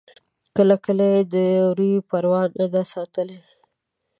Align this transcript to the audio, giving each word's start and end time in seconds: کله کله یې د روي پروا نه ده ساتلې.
کله 0.55 0.75
کله 0.85 1.03
یې 1.13 1.21
د 1.33 1.35
روي 1.77 1.93
پروا 2.09 2.41
نه 2.59 2.65
ده 2.73 2.81
ساتلې. 2.93 3.39